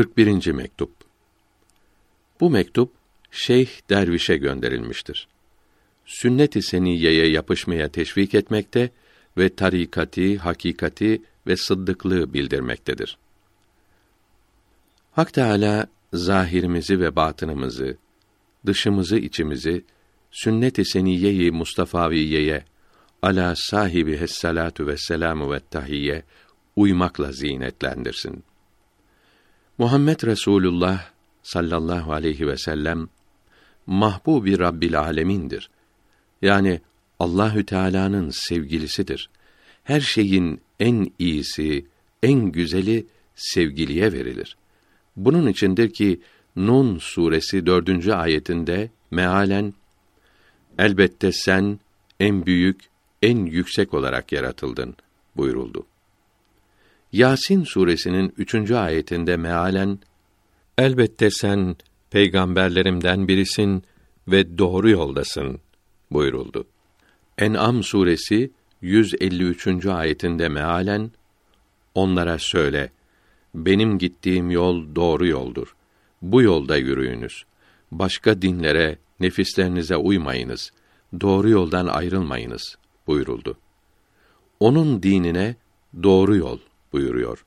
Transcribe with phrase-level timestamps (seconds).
[0.00, 0.52] 41.
[0.52, 0.90] mektup.
[2.40, 2.92] Bu mektup
[3.30, 5.28] Şeyh Derviş'e gönderilmiştir.
[6.06, 8.90] Sünnet-i seniyeye yapışmaya teşvik etmekte
[9.38, 13.18] ve tarikati, hakikati ve sıddıklığı bildirmektedir.
[15.12, 17.96] Hak Teâlâ, zahirimizi ve batınımızı,
[18.66, 19.84] dışımızı, içimizi,
[20.30, 22.64] sünnet-i seniyyeyi Mustafaviyeye,
[23.22, 26.22] ala sahibi hessalatu ve selamu ve tahiyye
[26.76, 28.44] uymakla zinetlendirsin.
[29.80, 31.10] Muhammed Resulullah
[31.42, 33.08] sallallahu aleyhi ve sellem
[33.86, 35.70] mahbubi Rabbil alemindir.
[36.42, 36.80] Yani
[37.18, 39.30] Allahü Teala'nın sevgilisidir.
[39.84, 41.86] Her şeyin en iyisi,
[42.22, 44.56] en güzeli sevgiliye verilir.
[45.16, 46.20] Bunun içindir ki
[46.56, 49.74] Nun suresi dördüncü ayetinde mealen
[50.78, 51.80] elbette sen
[52.20, 52.80] en büyük,
[53.22, 54.94] en yüksek olarak yaratıldın
[55.36, 55.86] buyuruldu.
[57.12, 59.98] Yasin suresinin üçüncü ayetinde mealen
[60.78, 61.76] elbette sen
[62.10, 63.82] peygamberlerimden birisin
[64.28, 65.60] ve doğru yoldasın
[66.10, 66.66] buyuruldu.
[67.38, 68.50] En'am suresi
[68.80, 69.86] 153.
[69.86, 71.10] ayetinde mealen
[71.94, 72.92] onlara söyle
[73.54, 75.74] benim gittiğim yol doğru yoldur.
[76.22, 77.44] Bu yolda yürüyünüz.
[77.92, 80.70] Başka dinlere, nefislerinize uymayınız.
[81.20, 83.58] Doğru yoldan ayrılmayınız buyuruldu.
[84.60, 85.56] Onun dinine
[86.02, 86.58] doğru yol
[86.92, 87.44] buyuruyor.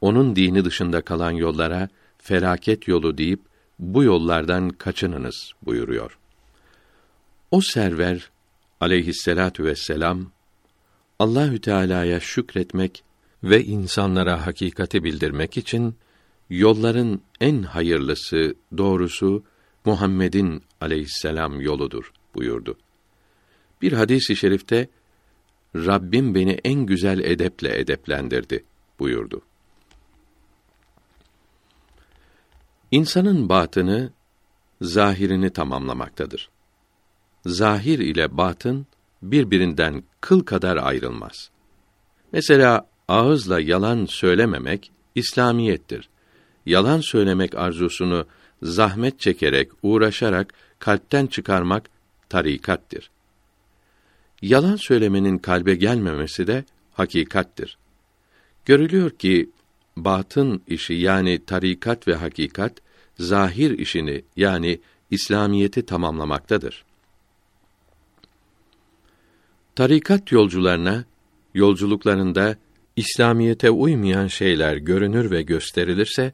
[0.00, 3.40] Onun dini dışında kalan yollara felaket yolu deyip
[3.78, 6.18] bu yollardan kaçınınız buyuruyor.
[7.50, 8.30] O server
[8.80, 10.30] aleyhisselatu vesselam
[11.18, 13.02] Allahü Teala'ya şükretmek
[13.44, 15.94] ve insanlara hakikati bildirmek için
[16.50, 19.44] yolların en hayırlısı, doğrusu
[19.84, 22.78] Muhammed'in aleyhisselam yoludur buyurdu.
[23.82, 24.88] Bir hadis-i şerifte
[25.76, 28.64] Rabbim beni en güzel edeple edeplendirdi
[29.00, 29.42] buyurdu.
[32.90, 34.12] İnsanın batını
[34.80, 36.50] zahirini tamamlamaktadır.
[37.46, 38.86] Zahir ile batın
[39.22, 41.50] birbirinden kıl kadar ayrılmaz.
[42.32, 46.08] Mesela ağızla yalan söylememek İslamiyettir.
[46.66, 48.26] Yalan söylemek arzusunu
[48.62, 51.90] zahmet çekerek, uğraşarak kalpten çıkarmak
[52.28, 53.10] tarikattir.
[54.42, 57.78] Yalan söylemenin kalbe gelmemesi de hakikattir.
[58.64, 59.50] Görülüyor ki
[59.96, 62.72] batın işi yani tarikat ve hakikat
[63.18, 66.84] zahir işini yani İslamiyeti tamamlamaktadır.
[69.76, 71.04] Tarikat yolcularına
[71.54, 72.56] yolculuklarında
[72.96, 76.32] İslamiyete uymayan şeyler görünür ve gösterilirse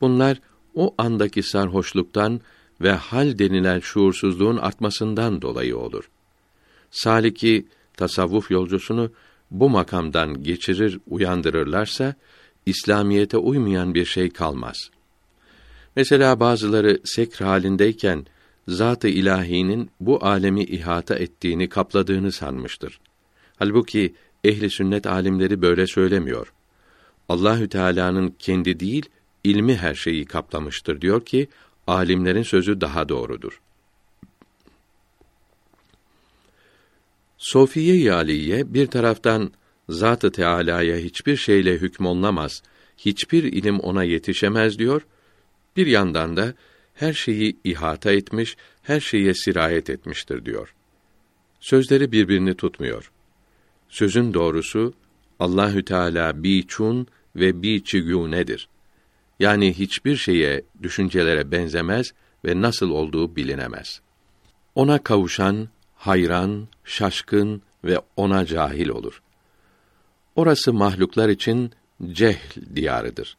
[0.00, 0.40] bunlar
[0.74, 2.40] o andaki sarhoşluktan
[2.80, 6.10] ve hal denilen şuursuzluğun artmasından dolayı olur.
[6.90, 9.10] Saliki tasavvuf yolcusunu
[9.50, 12.14] bu makamdan geçirir, uyandırırlarsa
[12.66, 14.90] İslamiyete uymayan bir şey kalmaz.
[15.96, 18.26] Mesela bazıları sekr halindeyken
[18.68, 23.00] zat-ı ilahinin bu alemi ihata ettiğini, kapladığını sanmıştır.
[23.56, 24.14] Halbuki
[24.44, 26.52] ehli sünnet alimleri böyle söylemiyor.
[27.28, 29.08] Allahü Teala'nın kendi değil,
[29.44, 31.48] ilmi her şeyi kaplamıştır diyor ki
[31.86, 33.60] alimlerin sözü daha doğrudur.
[37.38, 39.52] Sofiye Aliye bir taraftan
[39.88, 42.62] Zat-ı Teâlâ'ya hiçbir şeyle hükmolunamaz,
[42.96, 45.06] hiçbir ilim ona yetişemez diyor.
[45.76, 46.54] Bir yandan da
[46.94, 50.74] her şeyi ihata etmiş, her şeye sirayet etmiştir diyor.
[51.60, 53.12] Sözleri birbirini tutmuyor.
[53.88, 54.94] Sözün doğrusu
[55.38, 57.06] Allahü Teala biçun
[57.36, 58.68] ve biçigûnedir.
[59.40, 62.12] Yani hiçbir şeye, düşüncelere benzemez
[62.44, 64.00] ve nasıl olduğu bilinemez.
[64.74, 65.68] Ona kavuşan
[65.98, 69.22] hayran, şaşkın ve ona cahil olur.
[70.36, 71.72] Orası mahluklar için
[72.12, 73.36] cehl diyarıdır.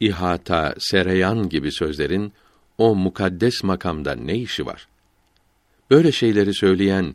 [0.00, 2.32] İhata, sereyan gibi sözlerin
[2.78, 4.88] o mukaddes makamda ne işi var?
[5.90, 7.14] Böyle şeyleri söyleyen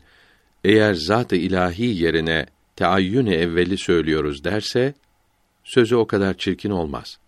[0.63, 4.93] eğer zat-ı ilahi yerine teayyün evveli söylüyoruz derse
[5.63, 7.19] sözü o kadar çirkin olmaz.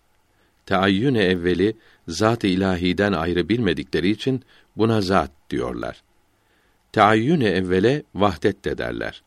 [0.66, 1.76] Teayyün evveli
[2.08, 4.42] zat-ı ilahiden ayrı bilmedikleri için
[4.76, 6.02] buna zat diyorlar.
[6.92, 9.22] Teayyün evvele vahdet de derler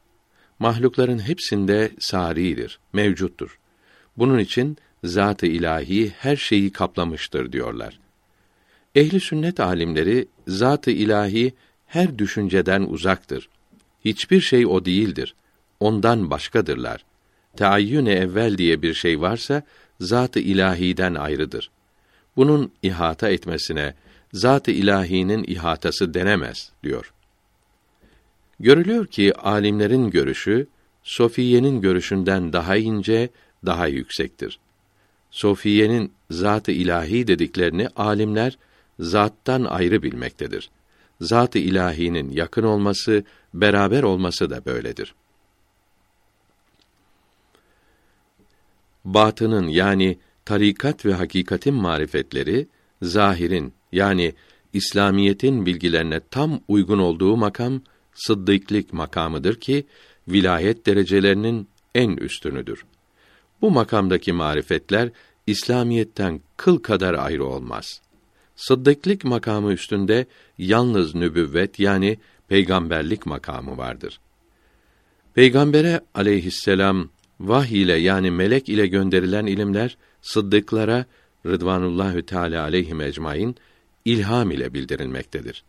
[0.60, 3.60] mahlukların hepsinde saridir, mevcuttur.
[4.18, 8.00] Bunun için zat-ı ilahi her şeyi kaplamıştır diyorlar.
[8.96, 11.54] Ehli sünnet alimleri zat-ı ilahi
[11.88, 13.50] her düşünceden uzaktır.
[14.06, 15.36] Hiçbir şey o değildir.
[15.80, 17.06] Ondan başkadırlar.
[17.58, 19.64] Teayyün evvel diye bir şey varsa
[20.00, 21.72] zat-ı ilahiden ayrıdır.
[22.36, 23.94] Bunun ihata etmesine
[24.34, 27.15] zat-ı ilahinin ihatası denemez diyor.
[28.60, 30.68] Görülüyor ki alimlerin görüşü
[31.04, 33.30] Sofiye'nin görüşünden daha ince,
[33.66, 34.60] daha yüksektir.
[35.32, 38.58] Sofiye'nin zat-ı ilahi dediklerini alimler
[39.00, 40.70] zattan ayrı bilmektedir.
[41.22, 43.24] Zat-ı ilahinin yakın olması,
[43.54, 45.16] beraber olması da böyledir.
[49.06, 52.68] Batının yani tarikat ve hakikatin marifetleri
[53.02, 54.34] zahirin yani
[54.74, 57.82] İslamiyetin bilgilerine tam uygun olduğu makam
[58.16, 59.86] sıddıklık makamıdır ki
[60.28, 62.86] vilayet derecelerinin en üstünüdür.
[63.62, 65.10] Bu makamdaki marifetler
[65.48, 68.02] İslamiyetten kıl kadar ayrı olmaz.
[68.56, 70.26] Sıddıklık makamı üstünde
[70.58, 72.18] yalnız nübüvvet yani
[72.48, 74.20] peygamberlik makamı vardır.
[75.34, 77.10] Peygambere aleyhisselam
[77.40, 81.06] vahiy ile yani melek ile gönderilen ilimler sıddıklara
[81.46, 83.56] Rıdvanullahü Teala aleyhim ecmaîn
[84.06, 85.64] ilham ile bildirilmektedir.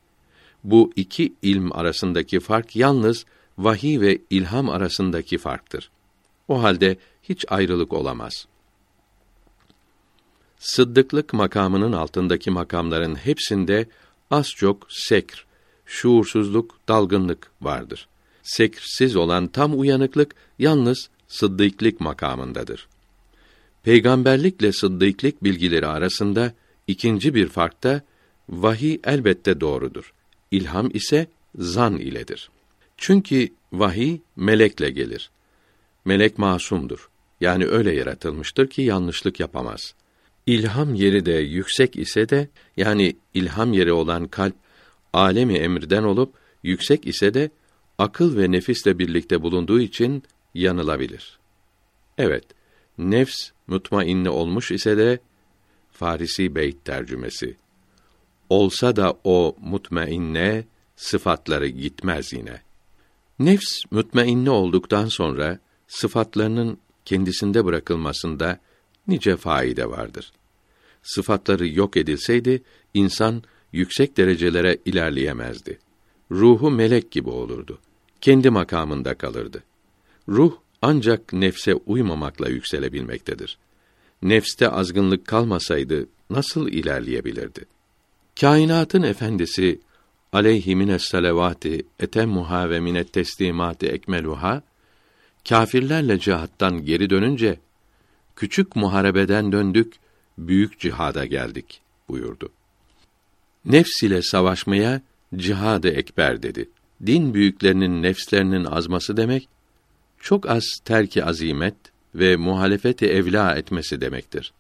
[0.66, 3.24] Bu iki ilm arasındaki fark yalnız
[3.58, 5.90] vahiy ve ilham arasındaki farktır.
[6.48, 8.46] O halde hiç ayrılık olamaz.
[10.58, 13.88] Sıddıklık makamının altındaki makamların hepsinde
[14.30, 15.46] az çok sekr,
[15.84, 18.08] şuursuzluk, dalgınlık vardır.
[18.42, 22.88] Sekrsiz olan tam uyanıklık yalnız sıddıklık makamındadır.
[23.82, 26.52] Peygamberlikle sıddıklık bilgileri arasında
[26.86, 28.02] ikinci bir fark da
[28.48, 30.12] vahiy elbette doğrudur.
[30.50, 31.26] İlham ise
[31.58, 32.50] zan iledir.
[32.96, 35.31] Çünkü vahiy melekle gelir.
[36.04, 37.08] Melek masumdur.
[37.40, 39.94] Yani öyle yaratılmıştır ki yanlışlık yapamaz.
[40.46, 44.54] İlham yeri de yüksek ise de yani ilham yeri olan kalp
[45.12, 47.50] alemi emirden olup yüksek ise de
[47.99, 50.22] akıl ve nefisle birlikte bulunduğu için
[50.54, 51.38] yanılabilir.
[52.19, 52.44] Evet,
[52.99, 55.19] nefs mutmainne olmuş ise de
[55.92, 57.56] Farisi beyt tercümesi.
[58.50, 60.64] Olsa da o mutmainne
[60.96, 62.60] sıfatları gitmez yine.
[63.38, 65.58] Nefs mutmainne olduktan sonra
[65.88, 68.58] sıfatlarının kendisinde bırakılmasında
[69.08, 70.32] nice faide vardır.
[71.02, 72.62] Sıfatları yok edilseydi
[72.94, 75.78] insan yüksek derecelere ilerleyemezdi.
[76.31, 77.78] Ruhu melek gibi olurdu.
[78.20, 79.62] Kendi makamında kalırdı.
[80.28, 83.58] Ruh ancak nefse uymamakla yükselebilmektedir.
[84.22, 87.64] Nefste azgınlık kalmasaydı nasıl ilerleyebilirdi?
[88.40, 89.80] Kainatın efendisi
[90.32, 94.62] aleyhimine salavati etemmuha ve minet teslimati ekmeluha
[95.48, 97.58] kâfirlerle cihattan geri dönünce
[98.36, 99.94] küçük muharebeden döndük,
[100.38, 102.52] büyük cihada geldik buyurdu.
[103.64, 105.00] Nefs ile savaşmaya
[105.36, 106.68] cihadı ekber dedi.
[107.06, 109.48] Din büyüklerinin nefslerinin azması demek
[110.20, 111.76] çok az terki azimet
[112.14, 114.52] ve muhalefeti evla etmesi demektir.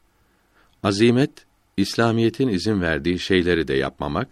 [0.82, 1.30] Azimet
[1.76, 4.28] İslamiyetin izin verdiği şeyleri de yapmamak,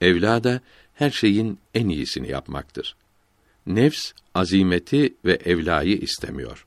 [0.00, 0.60] evla da
[0.94, 2.96] her şeyin en iyisini yapmaktır.
[3.66, 6.66] Nefs azimeti ve evlayı istemiyor.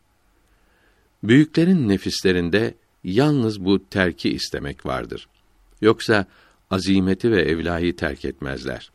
[1.24, 2.74] Büyüklerin nefislerinde
[3.04, 5.28] yalnız bu terki istemek vardır.
[5.82, 6.26] Yoksa
[6.72, 8.92] azimeti ve evlayı terk etmezler.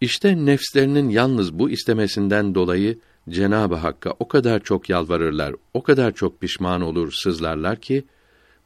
[0.00, 2.98] İşte nefslerinin yalnız bu istemesinden dolayı
[3.30, 8.04] Cenab-ı Hakk'a o kadar çok yalvarırlar, o kadar çok pişman olur, sızlarlar ki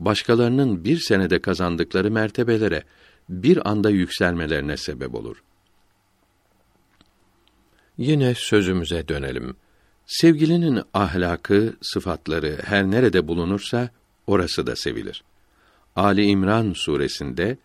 [0.01, 2.83] başkalarının bir senede kazandıkları mertebelere
[3.29, 5.43] bir anda yükselmelerine sebep olur.
[7.99, 9.57] Yine sözümüze dönelim.
[10.07, 13.91] Sevgilinin ahlakı, sıfatları her nerede bulunursa
[14.27, 15.25] orası da sevilir.
[15.97, 17.59] Ali İmran suresinde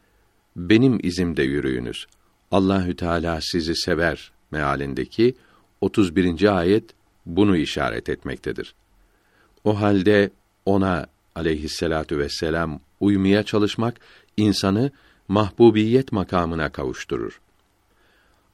[0.55, 2.05] benim izimde yürüyünüz.
[2.51, 5.35] Allahü Teala sizi sever mealindeki
[5.81, 6.57] 31.
[6.57, 6.83] ayet
[7.25, 8.75] bunu işaret etmektedir.
[9.63, 10.31] O halde
[10.65, 13.99] ona aleyhisselatu vesselam uymaya çalışmak
[14.37, 14.91] insanı
[15.27, 17.41] mahbubiyet makamına kavuşturur.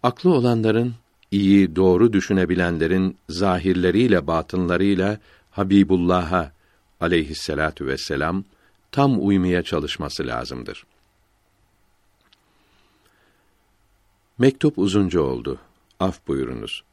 [0.04, 0.94] Aklı olanların
[1.32, 5.20] iyi, doğru düşünebilenlerin zahirleriyle batınlarıyla
[5.52, 6.52] Habibullah'a
[7.02, 8.44] aleyhisselatu vesselam
[8.92, 10.86] tam uymaya çalışması lazımdır.
[14.38, 15.60] Mektup uzunca oldu.
[16.00, 16.84] Af buyurunuz.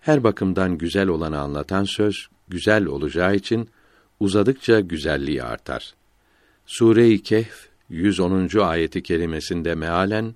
[0.00, 3.68] Her bakımdan güzel olanı anlatan söz güzel olacağı için
[4.22, 5.94] uzadıkça güzelliği artar.
[6.66, 8.58] Sure-i Kehf 110.
[8.58, 10.34] ayeti kelimesinde mealen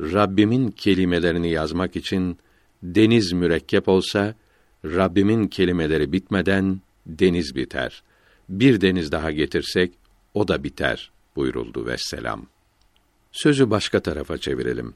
[0.00, 2.38] Rabbimin kelimelerini yazmak için
[2.82, 4.34] deniz mürekkep olsa
[4.84, 8.02] Rabbimin kelimeleri bitmeden deniz biter.
[8.48, 9.92] Bir deniz daha getirsek
[10.34, 12.46] o da biter buyuruldu ve selam.
[13.32, 14.94] Sözü başka tarafa çevirelim.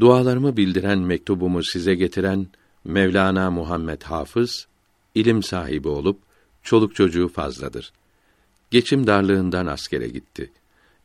[0.00, 2.46] Dualarımı bildiren mektubumu size getiren
[2.84, 4.66] Mevlana Muhammed Hafız
[5.14, 6.25] ilim sahibi olup
[6.66, 7.92] çoluk çocuğu fazladır.
[8.70, 10.52] Geçim darlığından askere gitti.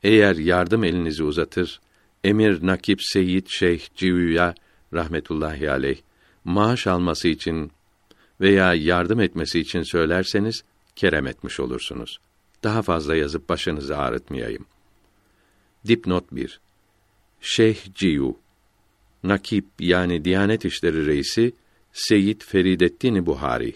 [0.04, 1.82] Eğer yardım elinizi uzatır,
[2.24, 4.56] Emir Nakip Seyyid Şeyh Civüya
[4.94, 5.98] rahmetullahi aleyh
[6.44, 7.72] maaş alması için
[8.42, 10.64] veya yardım etmesi için söylerseniz
[10.96, 12.20] kerem etmiş olursunuz.
[12.64, 14.66] Daha fazla yazıp başınızı ağrıtmayayım.
[15.88, 16.60] Dipnot 1.
[17.42, 18.38] Şeyh Ciyu
[19.24, 21.54] Nakip yani Diyanet İşleri Reisi
[21.94, 23.74] Seyyid Feridettin Buhari